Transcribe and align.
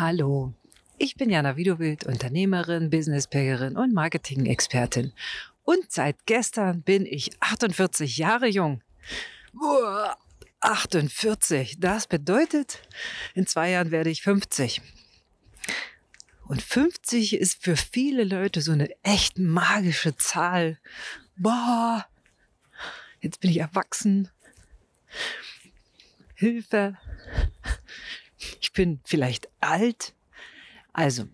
Hallo, 0.00 0.54
ich 0.96 1.16
bin 1.16 1.28
Jana 1.28 1.58
Widowild, 1.58 2.06
Unternehmerin, 2.06 2.88
Businesspackerin 2.88 3.76
und 3.76 3.92
Marketing-Expertin. 3.92 5.12
Und 5.62 5.92
seit 5.92 6.24
gestern 6.24 6.80
bin 6.80 7.04
ich 7.04 7.32
48 7.40 8.16
Jahre 8.16 8.46
jung. 8.46 8.82
Uah, 9.52 10.16
48, 10.60 11.80
das 11.80 12.06
bedeutet, 12.06 12.80
in 13.34 13.46
zwei 13.46 13.72
Jahren 13.72 13.90
werde 13.90 14.08
ich 14.08 14.22
50. 14.22 14.80
Und 16.48 16.62
50 16.62 17.34
ist 17.34 17.62
für 17.62 17.76
viele 17.76 18.24
Leute 18.24 18.62
so 18.62 18.72
eine 18.72 18.88
echt 19.02 19.38
magische 19.38 20.16
Zahl. 20.16 20.78
Boah, 21.36 22.06
jetzt 23.20 23.40
bin 23.40 23.50
ich 23.50 23.58
erwachsen. 23.58 24.30
Hilfe. 26.36 26.96
Ich 28.60 28.72
bin 28.72 29.00
vielleicht 29.04 29.48
alt. 29.60 30.14
Also, 30.92 31.28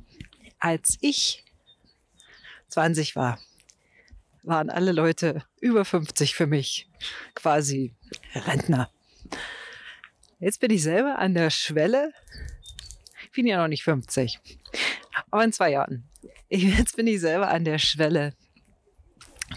als 0.58 0.98
ich 1.00 1.44
20 2.68 3.16
war, 3.16 3.38
waren 4.42 4.70
alle 4.70 4.92
Leute 4.92 5.44
über 5.60 5.84
50 5.84 6.34
für 6.34 6.46
mich 6.46 6.88
quasi 7.34 7.94
Rentner. 8.34 8.90
Jetzt 10.38 10.60
bin 10.60 10.70
ich 10.70 10.82
selber 10.82 11.18
an 11.18 11.34
der 11.34 11.50
Schwelle. 11.50 12.12
Ich 13.24 13.32
bin 13.32 13.46
ja 13.46 13.58
noch 13.58 13.68
nicht 13.68 13.82
50 13.82 14.40
aber 15.30 15.44
in 15.44 15.52
zwei 15.52 15.70
Jahren. 15.70 16.08
Jetzt 16.48 16.96
bin 16.96 17.06
ich 17.06 17.20
selber 17.20 17.48
an 17.48 17.64
der 17.64 17.78
Schwelle 17.78 18.34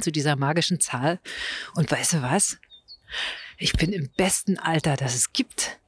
zu 0.02 0.11
dieser 0.11 0.36
magischen 0.36 0.80
Zahl. 0.80 1.20
Und 1.75 1.89
weißt 1.91 2.13
du 2.13 2.22
was? 2.22 2.58
Ich 3.58 3.73
bin 3.73 3.91
im 3.91 4.09
besten 4.17 4.58
Alter, 4.58 4.95
das 4.95 5.16
es 5.16 5.34
gibt. 5.34 5.80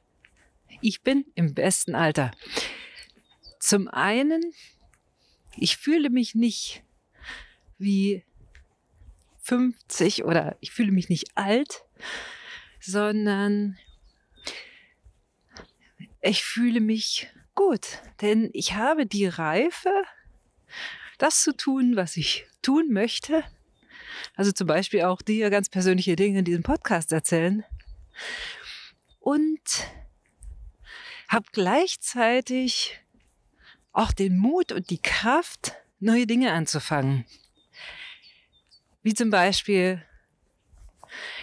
Ich 0.82 1.02
bin 1.02 1.24
im 1.36 1.54
besten 1.54 1.94
Alter. 1.94 2.32
Zum 3.60 3.86
einen, 3.86 4.42
ich 5.56 5.76
fühle 5.76 6.10
mich 6.10 6.34
nicht 6.34 6.82
wie 7.78 8.24
50 9.42 10.24
oder 10.24 10.56
ich 10.60 10.72
fühle 10.72 10.90
mich 10.90 11.08
nicht 11.08 11.36
alt, 11.36 11.84
sondern 12.80 13.78
ich 16.20 16.42
fühle 16.42 16.80
mich 16.80 17.28
gut, 17.54 18.00
denn 18.20 18.50
ich 18.52 18.74
habe 18.74 19.06
die 19.06 19.26
Reife, 19.26 20.02
das 21.18 21.42
zu 21.42 21.56
tun, 21.56 21.94
was 21.94 22.16
ich 22.16 22.46
tun 22.60 22.92
möchte. 22.92 23.44
Also 24.34 24.50
zum 24.50 24.66
Beispiel 24.66 25.02
auch 25.02 25.22
dir 25.22 25.48
ganz 25.50 25.68
persönliche 25.68 26.16
Dinge 26.16 26.40
in 26.40 26.44
diesem 26.44 26.64
Podcast 26.64 27.12
erzählen. 27.12 27.64
Und 29.20 29.60
habe 31.32 31.46
gleichzeitig 31.52 33.00
auch 33.92 34.12
den 34.12 34.38
Mut 34.38 34.70
und 34.70 34.90
die 34.90 35.00
Kraft, 35.00 35.74
neue 35.98 36.26
Dinge 36.26 36.52
anzufangen. 36.52 37.24
Wie 39.02 39.14
zum 39.14 39.30
Beispiel 39.30 40.04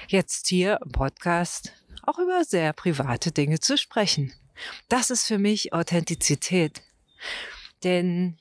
jetzt 0.08 0.48
hier 0.48 0.80
im 0.84 0.92
Podcast 0.92 1.74
auch 2.04 2.20
über 2.20 2.44
sehr 2.44 2.74
private 2.74 3.32
Dinge 3.32 3.60
zu 3.60 3.78
sprechen. 3.78 4.34
Das 4.90 5.10
ist 5.10 5.26
für 5.26 5.40
mich 5.40 5.74
Authentizität. 5.74 6.84
Denn 7.84 8.38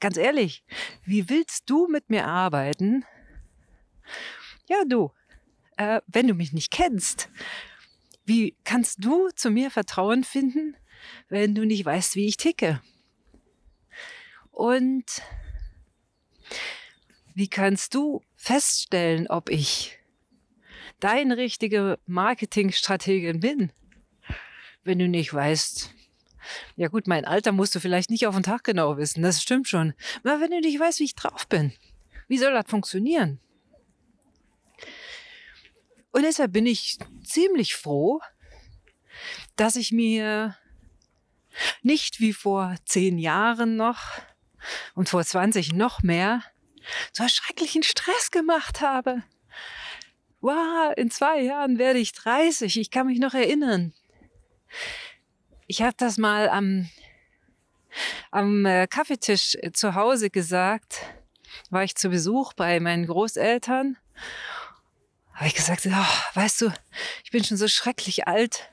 ganz 0.00 0.16
ehrlich, 0.16 0.64
wie 1.04 1.28
willst 1.28 1.68
du 1.70 1.86
mit 1.86 2.10
mir 2.10 2.26
arbeiten? 2.26 3.04
Ja, 4.68 4.84
du, 4.86 5.12
äh, 5.76 6.00
wenn 6.06 6.28
du 6.28 6.34
mich 6.34 6.52
nicht 6.52 6.70
kennst, 6.70 7.30
wie 8.24 8.56
kannst 8.64 9.04
du 9.04 9.28
zu 9.30 9.50
mir 9.50 9.70
Vertrauen 9.70 10.24
finden, 10.24 10.76
wenn 11.28 11.54
du 11.54 11.64
nicht 11.64 11.84
weißt, 11.84 12.16
wie 12.16 12.26
ich 12.26 12.36
ticke? 12.36 12.80
Und 14.50 15.04
wie 17.34 17.48
kannst 17.48 17.94
du 17.94 18.22
feststellen, 18.36 19.28
ob 19.28 19.48
ich 19.48 19.98
deine 20.98 21.36
richtige 21.36 21.98
Marketingstrategin 22.06 23.40
bin? 23.40 23.72
wenn 24.84 24.98
du 24.98 25.08
nicht 25.08 25.32
weißt, 25.32 25.94
ja 26.76 26.88
gut, 26.88 27.06
mein 27.06 27.24
Alter 27.24 27.52
musst 27.52 27.74
du 27.74 27.80
vielleicht 27.80 28.10
nicht 28.10 28.26
auf 28.26 28.34
den 28.34 28.42
Tag 28.42 28.64
genau 28.64 28.96
wissen, 28.96 29.22
das 29.22 29.42
stimmt 29.42 29.68
schon. 29.68 29.94
Aber 30.24 30.40
wenn 30.40 30.50
du 30.50 30.60
nicht 30.60 30.78
weißt, 30.80 31.00
wie 31.00 31.04
ich 31.04 31.14
drauf 31.14 31.46
bin, 31.48 31.72
wie 32.28 32.38
soll 32.38 32.52
das 32.52 32.66
funktionieren? 32.66 33.40
Und 36.12 36.22
deshalb 36.22 36.52
bin 36.52 36.66
ich 36.66 36.98
ziemlich 37.24 37.74
froh, 37.74 38.20
dass 39.56 39.76
ich 39.76 39.92
mir 39.92 40.56
nicht 41.82 42.20
wie 42.20 42.32
vor 42.32 42.74
zehn 42.84 43.18
Jahren 43.18 43.76
noch 43.76 44.00
und 44.94 45.08
vor 45.08 45.24
20 45.24 45.72
noch 45.72 46.02
mehr 46.02 46.42
so 47.12 47.26
schrecklichen 47.28 47.82
Stress 47.82 48.30
gemacht 48.30 48.80
habe. 48.80 49.22
Wow, 50.40 50.94
in 50.96 51.10
zwei 51.10 51.42
Jahren 51.42 51.78
werde 51.78 51.98
ich 51.98 52.12
30. 52.12 52.78
Ich 52.78 52.90
kann 52.90 53.06
mich 53.06 53.18
noch 53.18 53.34
erinnern. 53.34 53.92
Ich 55.66 55.82
habe 55.82 55.94
das 55.96 56.16
mal 56.16 56.48
am, 56.48 56.88
am 58.30 58.64
äh, 58.64 58.86
Kaffeetisch 58.86 59.56
äh, 59.56 59.72
zu 59.72 59.94
Hause 59.94 60.30
gesagt. 60.30 61.02
War 61.68 61.84
ich 61.84 61.94
zu 61.94 62.08
Besuch 62.08 62.54
bei 62.54 62.80
meinen 62.80 63.06
Großeltern. 63.06 63.98
Habe 65.34 65.46
ich 65.46 65.54
gesagt, 65.54 65.86
oh, 65.86 66.36
weißt 66.38 66.62
du, 66.62 66.72
ich 67.24 67.30
bin 67.30 67.44
schon 67.44 67.56
so 67.56 67.68
schrecklich 67.68 68.26
alt. 68.26 68.70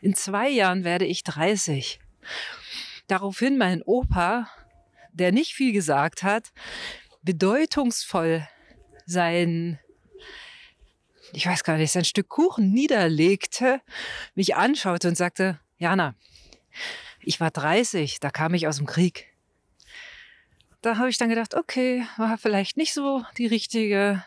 In 0.00 0.14
zwei 0.14 0.48
Jahren 0.48 0.84
werde 0.84 1.04
ich 1.04 1.22
30. 1.24 2.00
Daraufhin 3.06 3.58
mein 3.58 3.82
Opa, 3.82 4.48
der 5.12 5.32
nicht 5.32 5.54
viel 5.54 5.72
gesagt 5.72 6.22
hat, 6.22 6.52
bedeutungsvoll 7.22 8.46
sein 9.06 9.78
ich 11.32 11.46
weiß 11.46 11.64
gar 11.64 11.76
nicht, 11.76 11.92
sein 11.92 12.04
Stück 12.04 12.28
Kuchen 12.28 12.72
niederlegte, 12.72 13.80
mich 14.34 14.56
anschaute 14.56 15.08
und 15.08 15.16
sagte, 15.16 15.60
Jana, 15.76 16.14
ich 17.20 17.40
war 17.40 17.50
30, 17.50 18.20
da 18.20 18.30
kam 18.30 18.54
ich 18.54 18.66
aus 18.66 18.78
dem 18.78 18.86
Krieg. 18.86 19.26
Da 20.80 20.96
habe 20.96 21.10
ich 21.10 21.18
dann 21.18 21.28
gedacht, 21.28 21.54
okay, 21.54 22.06
war 22.16 22.38
vielleicht 22.38 22.76
nicht 22.76 22.94
so 22.94 23.24
die 23.36 23.46
richtige 23.46 24.24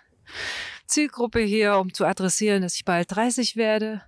Zielgruppe 0.85 1.39
hier, 1.39 1.77
um 1.77 1.93
zu 1.93 2.05
adressieren, 2.05 2.61
dass 2.61 2.75
ich 2.75 2.85
bald 2.85 3.15
30 3.15 3.55
werde. 3.55 4.03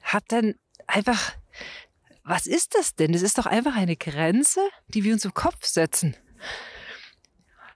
Hab 0.00 0.28
dann 0.28 0.54
einfach, 0.86 1.32
was 2.24 2.46
ist 2.46 2.74
das 2.74 2.94
denn? 2.94 3.12
Das 3.12 3.22
ist 3.22 3.38
doch 3.38 3.46
einfach 3.46 3.76
eine 3.76 3.96
Grenze, 3.96 4.60
die 4.88 5.04
wir 5.04 5.12
uns 5.12 5.24
im 5.24 5.34
Kopf 5.34 5.66
setzen. 5.66 6.16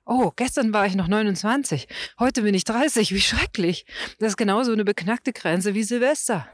Oh, 0.05 0.31
gestern 0.37 0.73
war 0.73 0.87
ich 0.87 0.95
noch 0.95 1.09
29, 1.09 1.89
heute 2.21 2.43
bin 2.43 2.55
ich 2.55 2.63
30, 2.63 3.13
wie 3.13 3.21
schrecklich. 3.21 3.87
Das 4.21 4.31
ist 4.31 4.37
genauso 4.37 4.73
eine 4.73 4.85
beknackte 4.85 5.33
Grenze 5.33 5.75
wie 5.75 5.83
Silvester. 5.83 6.49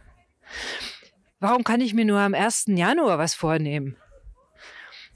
Warum 1.38 1.62
kann 1.62 1.82
ich 1.82 1.92
mir 1.92 2.06
nur 2.06 2.20
am 2.20 2.32
1. 2.32 2.64
Januar 2.68 3.18
was 3.18 3.34
vornehmen? 3.34 3.96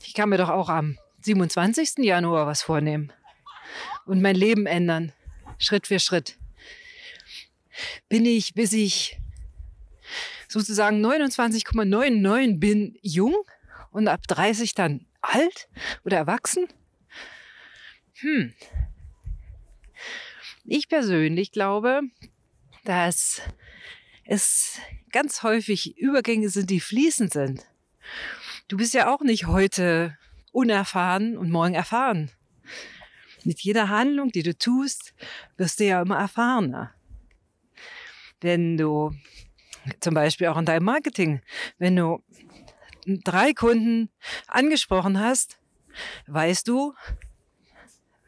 Ich 0.05 0.13
kann 0.13 0.29
mir 0.29 0.37
doch 0.37 0.51
auch 0.51 0.69
am 0.69 0.99
27. 1.23 2.05
Januar 2.05 2.47
was 2.47 2.61
vornehmen 2.63 3.11
und 4.05 4.21
mein 4.21 4.37
Leben 4.37 4.67
ändern, 4.67 5.13
Schritt 5.59 5.87
für 5.87 5.99
Schritt. 5.99 6.37
Bin 8.09 8.27
ich, 8.27 8.55
bis 8.55 8.73
ich 8.73 9.19
sozusagen 10.59 11.05
29,99 11.05 12.59
bin, 12.59 12.97
jung 13.03 13.35
und 13.91 14.09
ab 14.09 14.23
30 14.27 14.75
dann 14.75 15.07
alt 15.21 15.69
oder 16.05 16.17
erwachsen? 16.17 16.67
Hm. 18.15 18.55
Ich 20.65 20.89
persönlich 20.89 21.53
glaube, 21.53 22.01
dass 22.85 23.43
es 24.25 24.79
ganz 25.13 25.43
häufig 25.43 25.99
Übergänge 25.99 26.49
sind, 26.49 26.71
die 26.71 26.81
fließend 26.81 27.33
sind. 27.33 27.67
Du 28.69 28.79
bist 28.79 28.95
ja 28.95 29.15
auch 29.15 29.21
nicht 29.21 29.47
heute 29.47 30.17
unerfahren 30.53 31.37
und 31.37 31.51
morgen 31.51 31.75
erfahren. 31.75 32.31
Mit 33.45 33.61
jeder 33.61 33.91
Handlung, 33.91 34.33
die 34.33 34.43
du 34.43 34.57
tust, 34.57 35.15
wirst 35.57 35.81
du 35.81 35.85
ja 35.85 36.01
immer 36.01 36.19
erfahrener. 36.19 36.95
Wenn 38.41 38.77
du 38.77 39.15
zum 40.01 40.15
Beispiel 40.15 40.49
auch 40.49 40.57
in 40.57 40.65
deinem 40.65 40.85
Marketing, 40.85 41.41
wenn 41.79 41.97
du 41.97 42.23
drei 43.07 43.53
Kunden 43.53 44.11
angesprochen 44.47 45.19
hast, 45.19 45.59
weißt 46.27 46.67
du, 46.69 46.95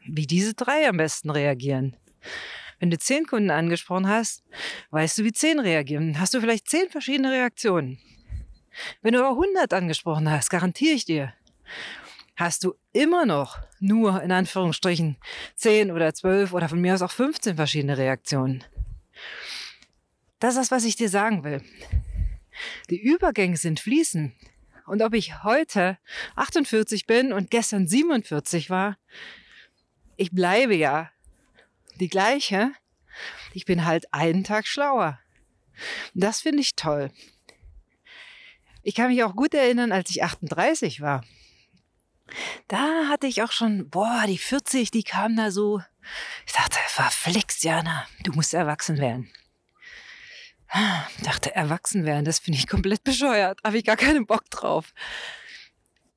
wie 0.05 0.25
diese 0.25 0.53
drei 0.53 0.87
am 0.87 0.97
besten 0.97 1.29
reagieren. 1.29 1.95
Wenn 2.79 2.89
du 2.89 2.97
zehn 2.97 3.25
Kunden 3.25 3.51
angesprochen 3.51 4.07
hast, 4.07 4.43
weißt 4.91 5.17
du, 5.17 5.23
wie 5.23 5.33
zehn 5.33 5.59
reagieren. 5.59 6.19
Hast 6.19 6.33
du 6.33 6.39
vielleicht 6.39 6.69
zehn 6.69 6.89
verschiedene 6.89 7.31
Reaktionen. 7.31 7.99
Wenn 9.01 9.13
du 9.13 9.19
aber 9.19 9.31
100 9.31 9.73
angesprochen 9.73 10.29
hast, 10.29 10.49
garantiere 10.49 10.95
ich 10.95 11.05
dir, 11.05 11.33
hast 12.35 12.63
du 12.63 12.75
immer 12.93 13.25
noch 13.25 13.59
nur 13.79 14.21
in 14.21 14.31
Anführungsstrichen 14.31 15.17
10 15.55 15.91
oder 15.91 16.13
12 16.13 16.53
oder 16.53 16.69
von 16.69 16.79
mir 16.79 16.93
aus 16.93 17.01
auch 17.01 17.11
15 17.11 17.57
verschiedene 17.57 17.97
Reaktionen. 17.97 18.63
Das 20.39 20.55
ist 20.55 20.57
das, 20.57 20.71
was 20.71 20.85
ich 20.85 20.95
dir 20.95 21.09
sagen 21.09 21.43
will. 21.43 21.61
Die 22.89 23.01
Übergänge 23.01 23.57
sind 23.57 23.79
fließen 23.79 24.33
Und 24.85 25.01
ob 25.01 25.13
ich 25.13 25.43
heute 25.43 25.97
48 26.35 27.05
bin 27.05 27.31
und 27.31 27.51
gestern 27.51 27.87
47 27.87 28.69
war, 28.69 28.97
ich 30.17 30.31
bleibe 30.31 30.75
ja 30.75 31.11
die 31.99 32.09
gleiche. 32.09 32.71
Ich 33.53 33.65
bin 33.65 33.85
halt 33.85 34.13
einen 34.13 34.43
Tag 34.43 34.65
schlauer. 34.65 35.19
Das 36.13 36.41
finde 36.41 36.61
ich 36.61 36.75
toll. 36.75 37.11
Ich 38.81 38.95
kann 38.95 39.09
mich 39.09 39.23
auch 39.23 39.35
gut 39.35 39.53
erinnern, 39.53 39.91
als 39.91 40.09
ich 40.09 40.23
38 40.23 41.01
war. 41.01 41.23
Da 42.67 43.07
hatte 43.09 43.27
ich 43.27 43.41
auch 43.43 43.51
schon, 43.51 43.89
boah, 43.89 44.23
die 44.27 44.37
40, 44.37 44.91
die 44.91 45.03
kam 45.03 45.35
da 45.35 45.51
so. 45.51 45.81
Ich 46.45 46.53
dachte, 46.53 46.77
verflixt, 46.87 47.63
Jana, 47.63 48.07
du 48.23 48.31
musst 48.33 48.53
erwachsen 48.53 48.97
werden. 48.97 49.31
Dachte, 51.23 51.55
erwachsen 51.55 52.05
werden, 52.05 52.25
das 52.25 52.39
finde 52.39 52.59
ich 52.59 52.67
komplett 52.67 53.03
bescheuert. 53.03 53.59
Habe 53.63 53.77
ich 53.77 53.85
gar 53.85 53.97
keinen 53.97 54.25
Bock 54.25 54.49
drauf. 54.49 54.93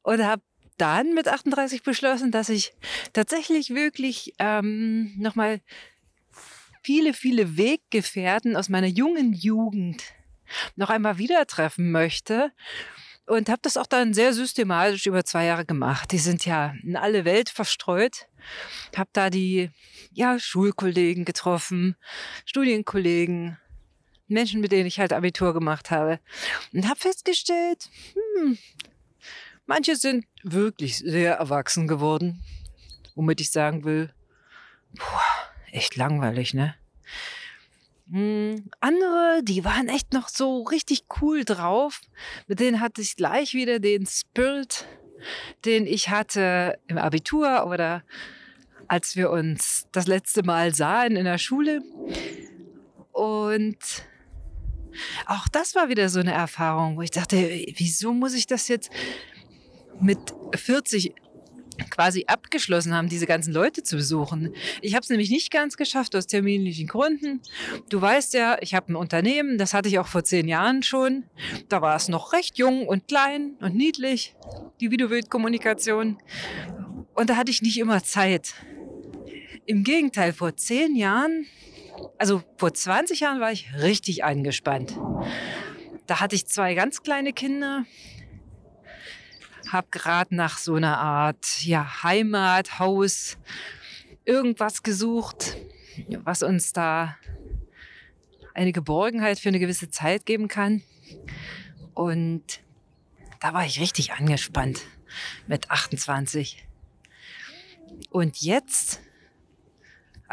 Und 0.03 0.25
habe 0.25 0.43
dann 0.79 1.15
mit 1.15 1.29
38 1.29 1.83
beschlossen, 1.83 2.31
dass 2.31 2.49
ich 2.49 2.75
tatsächlich 3.13 3.71
wirklich 3.71 4.35
ähm, 4.39 5.15
nochmal 5.17 5.61
viele, 6.83 7.15
viele 7.15 7.57
Weggefährten 7.57 8.57
aus 8.57 8.69
meiner 8.69 8.89
jungen 8.89 9.33
Jugend 9.33 10.03
noch 10.77 10.91
einmal 10.91 11.19
wieder 11.19 11.47
treffen 11.47 11.91
möchte. 11.91 12.53
Und 13.25 13.49
habe 13.49 13.61
das 13.63 13.77
auch 13.77 13.87
dann 13.87 14.15
sehr 14.15 14.35
systematisch 14.35 15.07
über 15.07 15.25
zwei 15.25 15.45
Jahre 15.45 15.65
gemacht. 15.65 16.11
Die 16.11 16.19
sind 16.19 16.45
ja 16.45 16.75
in 16.83 16.97
alle 16.97 17.25
Welt 17.25 17.49
verstreut. 17.49 18.27
Habe 18.97 19.11
da 19.13 19.31
die 19.31 19.71
ja, 20.11 20.41
Schulkollegen 20.41 21.25
getroffen, 21.25 21.97
Studienkollegen, 22.45 23.59
Menschen, 24.33 24.61
mit 24.61 24.73
denen 24.73 24.87
ich 24.87 24.99
halt 24.99 25.13
Abitur 25.13 25.55
gemacht 25.55 25.91
habe. 25.91 26.19
Und 26.73 26.89
habe 26.89 26.99
festgestellt, 26.99 27.89
hm, 28.15 28.59
manche 29.67 29.97
sind 29.97 30.25
wirklich 30.43 30.99
sehr 30.99 31.35
erwachsen 31.35 31.87
geworden. 31.87 32.43
Womit 33.15 33.41
ich 33.41 33.51
sagen 33.51 33.85
will, 33.85 34.13
boah, 34.95 35.23
echt 35.71 35.97
langweilig, 35.97 36.55
ne? 36.55 36.75
Hm, 38.11 38.69
andere, 38.81 39.41
die 39.43 39.65
waren 39.65 39.89
echt 39.89 40.13
noch 40.13 40.29
so 40.29 40.63
richtig 40.63 41.05
cool 41.21 41.45
drauf. 41.45 42.01
Mit 42.47 42.61
denen 42.61 42.81
hatte 42.81 43.01
ich 43.01 43.17
gleich 43.17 43.55
wieder 43.55 43.79
den 43.79 44.07
Spirit, 44.07 44.87
den 45.65 45.87
ich 45.87 46.11
hatte 46.11 46.79
im 46.89 46.99
Abitur 46.99 47.67
oder 47.67 48.03
als 48.89 49.17
wir 49.17 49.31
uns 49.31 49.87
das 49.93 50.07
letzte 50.07 50.43
Mal 50.43 50.75
sahen 50.75 51.17
in 51.17 51.25
der 51.25 51.39
Schule. 51.39 51.81
Und 53.13 53.79
auch 55.27 55.49
das 55.49 55.75
war 55.75 55.89
wieder 55.89 56.09
so 56.09 56.21
eine 56.21 56.33
Erfahrung, 56.33 56.97
wo 56.97 57.03
ich 57.03 57.11
dachte, 57.11 57.37
wieso 57.77 58.13
muss 58.13 58.35
ich 58.35 58.47
das 58.47 58.69
jetzt 58.69 58.91
mit 60.01 60.19
40 60.55 61.15
quasi 61.91 62.25
abgeschlossen 62.27 62.95
haben, 62.95 63.09
diese 63.09 63.27
ganzen 63.27 63.53
Leute 63.53 63.83
zu 63.83 63.97
besuchen. 63.97 64.55
Ich 64.81 64.95
habe 64.95 65.03
es 65.03 65.09
nämlich 65.09 65.31
nicht 65.31 65.51
ganz 65.51 65.77
geschafft 65.77 66.15
aus 66.15 66.27
terminlichen 66.27 66.87
Gründen. 66.87 67.41
Du 67.89 68.01
weißt 68.01 68.35
ja, 68.35 68.59
ich 68.61 68.75
habe 68.75 68.93
ein 68.93 68.97
Unternehmen, 68.97 69.59
das 69.59 69.75
hatte 69.75 69.89
ich 69.89 69.99
auch 69.99 70.07
vor 70.07 70.25
zehn 70.25 70.49
Jahren 70.49 70.83
schon. 70.83 71.25
Da 71.69 71.83
war 71.83 71.97
es 71.97 72.09
noch 72.09 72.33
recht 72.33 72.59
jung 72.59 72.87
und 72.87 73.09
klein 73.09 73.57
und 73.61 73.75
niedlich, 73.75 74.35
die 74.81 74.91
Videobildkommunikation. 74.91 76.19
Und 77.15 77.31
da 77.31 77.37
hatte 77.37 77.51
ich 77.51 77.63
nicht 77.63 77.79
immer 77.79 78.03
Zeit. 78.03 78.55
Im 79.65 79.85
Gegenteil, 79.85 80.33
vor 80.33 80.57
zehn 80.57 80.97
Jahren, 80.97 81.47
also 82.19 82.43
vor 82.57 82.73
20 82.73 83.21
Jahren 83.21 83.41
war 83.41 83.53
ich 83.53 83.73
richtig 83.75 84.25
eingespannt. 84.25 84.99
Da 86.07 86.21
hatte 86.21 86.35
ich 86.35 86.47
zwei 86.47 86.75
ganz 86.75 87.03
kleine 87.03 87.33
Kinder, 87.33 87.85
habe 89.71 89.89
gerade 89.91 90.35
nach 90.35 90.59
so 90.59 90.75
einer 90.75 90.99
Art 90.99 91.65
ja, 91.65 92.03
Heimat, 92.03 92.79
Haus, 92.79 93.39
irgendwas 94.25 94.83
gesucht, 94.83 95.57
was 96.25 96.43
uns 96.43 96.73
da 96.73 97.17
eine 98.55 98.73
Geborgenheit 98.73 99.39
für 99.39 99.49
eine 99.49 99.59
gewisse 99.59 99.91
Zeit 99.91 100.27
geben 100.27 100.49
kann. 100.49 100.83
Und 101.95 102.61
da 103.41 103.55
war 103.55 103.65
ich 103.65 103.81
richtig 103.81 104.13
angespannt 104.13 104.83
mit 105.47 105.71
28. 105.71 106.67
Und 108.11 108.39
jetzt, 108.43 109.01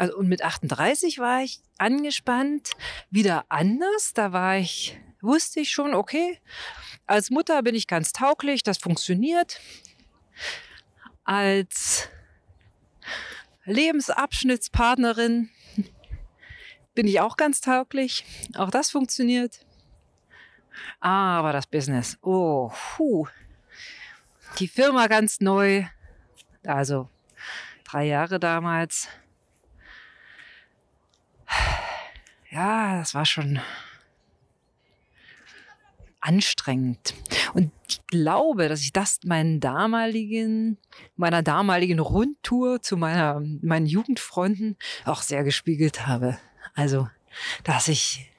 also 0.00 0.16
und 0.16 0.28
mit 0.28 0.42
38 0.42 1.18
war 1.18 1.42
ich 1.42 1.60
angespannt, 1.76 2.70
wieder 3.10 3.44
anders. 3.50 4.14
Da 4.14 4.32
war 4.32 4.56
ich, 4.56 4.98
wusste 5.20 5.60
ich 5.60 5.70
schon, 5.70 5.92
okay, 5.92 6.40
als 7.06 7.28
Mutter 7.28 7.62
bin 7.62 7.74
ich 7.74 7.86
ganz 7.86 8.14
tauglich, 8.14 8.62
das 8.62 8.78
funktioniert. 8.78 9.60
Als 11.24 12.08
Lebensabschnittspartnerin 13.66 15.50
bin 16.94 17.06
ich 17.06 17.20
auch 17.20 17.36
ganz 17.36 17.60
tauglich. 17.60 18.24
Auch 18.56 18.70
das 18.70 18.90
funktioniert. 18.90 19.66
Aber 21.00 21.52
das 21.52 21.66
Business, 21.66 22.16
oh, 22.22 22.72
puh. 22.96 23.26
Die 24.58 24.68
Firma 24.68 25.08
ganz 25.08 25.40
neu, 25.40 25.84
also 26.64 27.10
drei 27.84 28.06
Jahre 28.06 28.40
damals. 28.40 29.06
Ja, 32.50 32.98
das 32.98 33.14
war 33.14 33.24
schon 33.24 33.60
anstrengend. 36.20 37.14
Und 37.54 37.72
ich 37.88 38.04
glaube, 38.06 38.68
dass 38.68 38.82
ich 38.82 38.92
das 38.92 39.20
meinen 39.24 39.60
damaligen, 39.60 40.76
meiner 41.16 41.42
damaligen 41.42 41.98
Rundtour 41.98 42.82
zu 42.82 42.96
meiner, 42.96 43.40
meinen 43.62 43.86
Jugendfreunden 43.86 44.76
auch 45.04 45.22
sehr 45.22 45.44
gespiegelt 45.44 46.06
habe. 46.06 46.38
Also, 46.74 47.08
dass 47.64 47.88
ich 47.88 48.30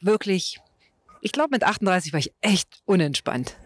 wirklich, 0.00 0.60
ich 1.20 1.32
glaube, 1.32 1.50
mit 1.52 1.64
38 1.64 2.12
war 2.12 2.20
ich 2.20 2.32
echt 2.40 2.82
unentspannt. 2.84 3.56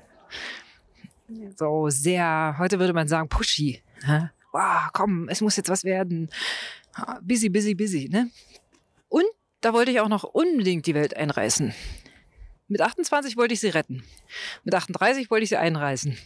So 1.56 1.88
sehr, 1.88 2.56
heute 2.58 2.78
würde 2.78 2.92
man 2.92 3.08
sagen, 3.08 3.28
pushy. 3.28 3.82
Ne? 4.06 4.30
Wow, 4.52 4.90
komm, 4.92 5.28
es 5.28 5.40
muss 5.40 5.56
jetzt 5.56 5.68
was 5.68 5.84
werden. 5.84 6.30
Busy, 7.22 7.48
busy, 7.48 7.74
busy. 7.74 8.08
Ne? 8.08 8.30
Da 9.66 9.72
wollte 9.72 9.90
ich 9.90 9.98
auch 9.98 10.08
noch 10.08 10.22
unbedingt 10.22 10.86
die 10.86 10.94
Welt 10.94 11.16
einreißen. 11.16 11.74
Mit 12.68 12.80
28 12.80 13.36
wollte 13.36 13.52
ich 13.52 13.58
sie 13.58 13.70
retten. 13.70 14.04
Mit 14.62 14.76
38 14.76 15.28
wollte 15.28 15.42
ich 15.42 15.48
sie 15.48 15.56
einreißen. 15.56 16.16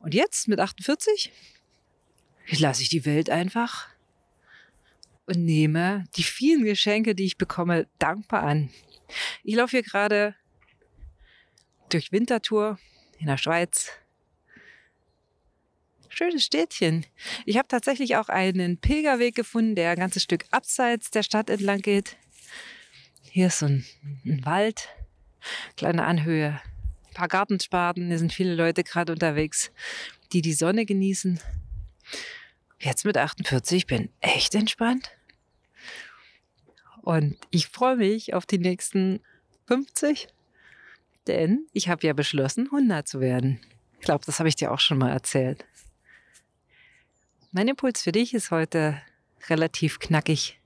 Und 0.00 0.14
jetzt, 0.14 0.48
mit 0.48 0.58
48, 0.58 1.32
lasse 2.52 2.80
ich 2.80 2.88
die 2.88 3.04
Welt 3.04 3.28
einfach 3.28 3.88
und 5.26 5.44
nehme 5.44 6.06
die 6.16 6.22
vielen 6.22 6.64
Geschenke, 6.64 7.14
die 7.14 7.26
ich 7.26 7.36
bekomme, 7.36 7.88
dankbar 7.98 8.44
an. 8.44 8.70
Ich 9.44 9.56
laufe 9.56 9.72
hier 9.72 9.82
gerade 9.82 10.34
durch 11.90 12.10
Winterthur 12.10 12.78
in 13.18 13.26
der 13.26 13.36
Schweiz. 13.36 13.90
Schönes 16.08 16.44
Städtchen. 16.44 17.04
Ich 17.44 17.58
habe 17.58 17.68
tatsächlich 17.68 18.16
auch 18.16 18.30
einen 18.30 18.78
Pilgerweg 18.78 19.34
gefunden, 19.34 19.74
der 19.74 19.90
ein 19.90 19.98
ganzes 19.98 20.22
Stück 20.22 20.46
abseits 20.52 21.10
der 21.10 21.22
Stadt 21.22 21.50
entlang 21.50 21.82
geht. 21.82 22.16
Hier 23.32 23.46
ist 23.46 23.60
so 23.60 23.66
ein, 23.66 23.84
ein 24.24 24.44
Wald 24.44 24.88
kleine 25.76 26.04
Anhöhe. 26.04 26.60
Ein 27.08 27.14
paar 27.14 27.28
Gartenspaten, 27.28 28.08
hier 28.08 28.18
sind 28.18 28.32
viele 28.32 28.54
Leute 28.54 28.84
gerade 28.84 29.12
unterwegs, 29.12 29.70
die 30.32 30.42
die 30.42 30.52
Sonne 30.52 30.84
genießen. 30.84 31.40
Jetzt 32.78 33.04
mit 33.04 33.16
48 33.16 33.86
bin 33.86 34.10
echt 34.20 34.54
entspannt. 34.54 35.10
Und 37.02 37.36
ich 37.50 37.68
freue 37.68 37.96
mich 37.96 38.34
auf 38.34 38.46
die 38.46 38.58
nächsten 38.58 39.20
50, 39.66 40.28
denn 41.26 41.66
ich 41.72 41.88
habe 41.88 42.06
ja 42.06 42.12
beschlossen, 42.12 42.66
100 42.66 43.06
zu 43.06 43.20
werden. 43.20 43.60
Ich 43.94 44.00
glaube, 44.00 44.24
das 44.24 44.38
habe 44.38 44.48
ich 44.48 44.56
dir 44.56 44.72
auch 44.72 44.80
schon 44.80 44.98
mal 44.98 45.10
erzählt. 45.10 45.64
Mein 47.52 47.68
Impuls 47.68 48.02
für 48.02 48.12
dich 48.12 48.34
ist 48.34 48.50
heute 48.50 49.00
relativ 49.48 49.98
knackig. 49.98 50.59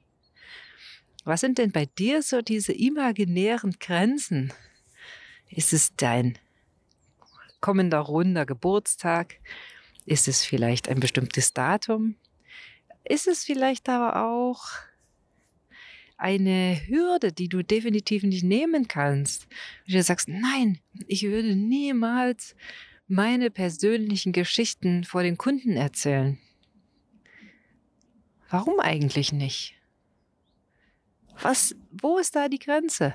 Was 1.25 1.41
sind 1.41 1.59
denn 1.59 1.73
bei 1.73 1.87
dir 1.87 2.23
so 2.23 2.43
diese 2.43 2.73
imaginären 2.73 3.77
Grenzen? 3.81 4.53
Ist 5.49 5.73
es 5.73 5.95
dein 5.97 6.39
kommender 7.61 8.01
runder 8.01 8.45
Geburtstag? 8.45 9.37
Ist 10.05 10.29
es 10.29 10.45
vielleicht 10.45 10.89
ein 10.89 11.01
bestimmtes 11.01 11.55
Datum? 11.55 12.17
Ist 13.05 13.27
es 13.27 13.45
vielleicht 13.45 13.89
aber 13.89 14.27
auch 14.27 14.65
eine 16.19 16.81
Hürde, 16.87 17.33
die 17.33 17.49
du 17.49 17.63
definitiv 17.63 18.23
nicht 18.23 18.45
nehmen 18.45 18.87
kannst? 18.87 19.47
Wie 19.87 19.93
du 19.93 20.03
sagst, 20.03 20.29
nein, 20.29 20.79
ich 21.07 21.23
würde 21.23 21.57
niemals 21.57 22.55
meine 23.07 23.51
persönlichen 23.51 24.33
Geschichten 24.33 25.05
vor 25.05 25.23
den 25.23 25.39
Kunden 25.39 25.77
erzählen. 25.77 26.39
Warum 28.51 28.79
eigentlich 28.81 29.33
nicht? 29.33 29.75
Was, 31.43 31.75
wo 31.91 32.19
ist 32.19 32.37
da 32.37 32.49
die 32.49 32.59
Grenze? 32.59 33.15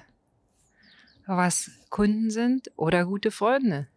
Was 1.25 1.71
Kunden 1.89 2.31
sind 2.31 2.71
oder 2.75 3.05
gute 3.05 3.31
Freunde? 3.31 3.88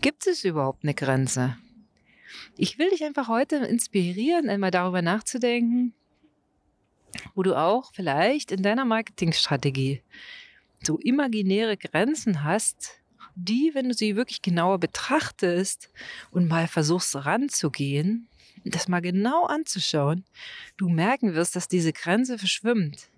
Gibt 0.00 0.26
es 0.26 0.44
überhaupt 0.44 0.84
eine 0.84 0.94
Grenze? 0.94 1.56
Ich 2.56 2.78
will 2.78 2.90
dich 2.90 3.04
einfach 3.04 3.28
heute 3.28 3.56
inspirieren, 3.56 4.48
einmal 4.48 4.70
darüber 4.70 5.02
nachzudenken, 5.02 5.94
wo 7.34 7.42
du 7.42 7.56
auch 7.56 7.92
vielleicht 7.94 8.52
in 8.52 8.62
deiner 8.62 8.84
Marketingstrategie 8.84 10.02
so 10.82 10.98
imaginäre 10.98 11.76
Grenzen 11.76 12.44
hast, 12.44 13.00
die, 13.34 13.70
wenn 13.74 13.88
du 13.88 13.94
sie 13.94 14.16
wirklich 14.16 14.42
genauer 14.42 14.78
betrachtest 14.78 15.90
und 16.30 16.48
mal 16.48 16.68
versuchst 16.68 17.14
ranzugehen, 17.14 18.27
das 18.64 18.88
mal 18.88 19.00
genau 19.00 19.44
anzuschauen, 19.44 20.24
du 20.76 20.88
merken 20.88 21.34
wirst, 21.34 21.56
dass 21.56 21.68
diese 21.68 21.92
Grenze 21.92 22.38
verschwimmt 22.38 23.08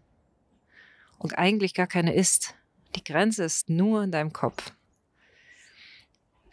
und 1.18 1.38
eigentlich 1.38 1.74
gar 1.74 1.86
keine 1.86 2.14
ist. 2.14 2.54
Die 2.96 3.04
Grenze 3.04 3.44
ist 3.44 3.68
nur 3.68 4.02
in 4.02 4.10
deinem 4.10 4.32
Kopf. 4.32 4.72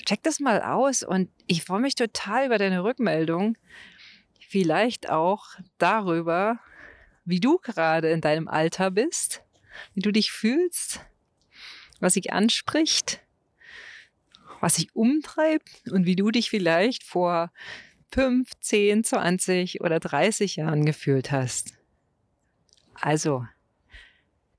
Check 0.05 0.23
das 0.23 0.39
mal 0.39 0.61
aus 0.61 1.03
und 1.03 1.29
ich 1.47 1.63
freue 1.63 1.81
mich 1.81 1.95
total 1.95 2.45
über 2.45 2.57
deine 2.57 2.83
Rückmeldung. 2.83 3.57
Vielleicht 4.47 5.09
auch 5.09 5.47
darüber, 5.77 6.59
wie 7.25 7.39
du 7.39 7.57
gerade 7.57 8.09
in 8.09 8.21
deinem 8.21 8.47
Alter 8.47 8.91
bist, 8.91 9.43
wie 9.93 10.01
du 10.01 10.11
dich 10.11 10.31
fühlst, 10.31 11.01
was 11.99 12.13
sich 12.13 12.31
anspricht, 12.31 13.21
was 14.61 14.75
sich 14.75 14.95
umtreibt 14.95 15.81
und 15.91 16.05
wie 16.05 16.15
du 16.15 16.31
dich 16.31 16.49
vielleicht 16.49 17.03
vor 17.03 17.51
5, 18.11 18.49
10, 18.59 19.03
20 19.03 19.81
oder 19.81 19.99
30 19.99 20.55
Jahren 20.55 20.85
gefühlt 20.85 21.31
hast. 21.31 21.73
Also, 22.93 23.45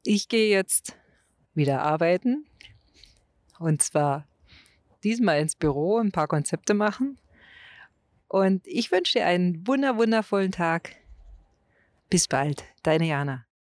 ich 0.05 0.28
gehe 0.28 0.50
jetzt 0.50 0.97
wieder 1.55 1.83
arbeiten 1.83 2.47
und 3.59 3.83
zwar 3.83 4.26
diesmal 5.02 5.40
ins 5.40 5.57
Büro 5.57 5.99
ein 5.99 6.12
paar 6.12 6.28
Konzepte 6.28 6.75
machen. 6.75 7.19
Und 8.28 8.67
ich 8.67 8.93
wünsche 8.93 9.19
dir 9.19 9.26
einen 9.26 9.67
wunder 9.67 9.97
wundervollen 9.97 10.52
Tag. 10.52 10.97
Bis 12.11 12.28
bald, 12.28 12.64
deine 12.83 13.07
Jana. 13.07 13.48